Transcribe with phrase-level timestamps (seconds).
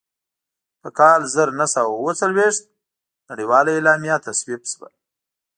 [0.81, 2.61] په کال زر نهه سوه اووه څلوېښت
[3.29, 4.89] نړیواله اعلامیه تصویب شوه.